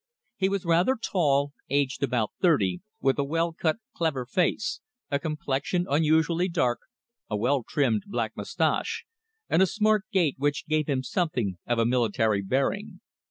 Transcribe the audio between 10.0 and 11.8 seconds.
gait which gave him something of